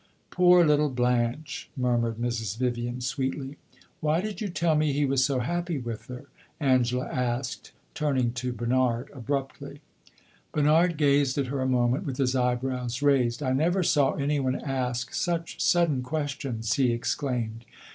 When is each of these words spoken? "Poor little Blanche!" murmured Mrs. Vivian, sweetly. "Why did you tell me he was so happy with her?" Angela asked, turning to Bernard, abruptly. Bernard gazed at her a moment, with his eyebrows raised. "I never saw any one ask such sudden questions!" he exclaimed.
"Poor 0.31 0.65
little 0.65 0.89
Blanche!" 0.89 1.69
murmured 1.77 2.15
Mrs. 2.17 2.57
Vivian, 2.57 3.01
sweetly. 3.01 3.57
"Why 3.99 4.19
did 4.19 4.41
you 4.41 4.49
tell 4.49 4.73
me 4.75 4.91
he 4.93 5.05
was 5.05 5.23
so 5.23 5.41
happy 5.41 5.77
with 5.77 6.07
her?" 6.07 6.23
Angela 6.59 7.05
asked, 7.05 7.71
turning 7.93 8.33
to 8.33 8.51
Bernard, 8.51 9.11
abruptly. 9.13 9.79
Bernard 10.53 10.97
gazed 10.97 11.37
at 11.37 11.45
her 11.53 11.61
a 11.61 11.67
moment, 11.67 12.07
with 12.07 12.17
his 12.17 12.35
eyebrows 12.35 13.03
raised. 13.03 13.43
"I 13.43 13.53
never 13.53 13.83
saw 13.83 14.13
any 14.13 14.39
one 14.39 14.55
ask 14.59 15.13
such 15.13 15.61
sudden 15.61 16.01
questions!" 16.01 16.73
he 16.73 16.91
exclaimed. 16.93 17.63